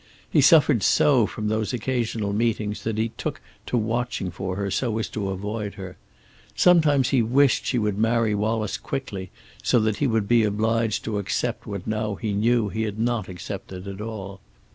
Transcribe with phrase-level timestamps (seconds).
[0.31, 4.97] He suffered so from those occasional meetings that he took to watching for her, so
[4.97, 5.95] as to avoid her.
[6.55, 9.29] Sometimes he wished she would marry Wallace quickly,
[9.61, 13.87] so he would be obliged to accept what now he knew he had not accepted
[13.87, 14.41] at all.